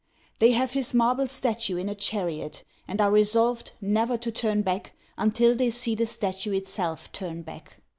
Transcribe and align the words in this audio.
They 0.39 0.53
have 0.53 0.71
his 0.71 0.95
marble 0.95 1.27
statue 1.27 1.77
in 1.77 1.87
a 1.87 1.93
chariot, 1.93 2.63
and 2.87 2.99
are 2.99 3.11
resolved 3.11 3.73
never 3.79 4.17
to 4.17 4.31
turn 4.31 4.63
back 4.63 4.93
until 5.15 5.53
they 5.53 5.69
see 5.69 5.93
the 5.93 6.07
statue 6.07 6.53
itself 6.53 7.11
turn 7.11 7.43
back. 7.43 7.77